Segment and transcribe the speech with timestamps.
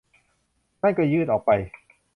[0.81, 1.51] นั่นก็ยืดออกไป